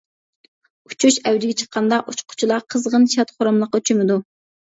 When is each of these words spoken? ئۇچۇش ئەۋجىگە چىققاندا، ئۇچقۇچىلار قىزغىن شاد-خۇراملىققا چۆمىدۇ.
ئۇچۇش 0.93 1.19
ئەۋجىگە 1.31 1.57
چىققاندا، 1.59 1.99
ئۇچقۇچىلار 2.13 2.65
قىزغىن 2.75 3.05
شاد-خۇراملىققا 3.17 3.83
چۆمىدۇ. 3.91 4.19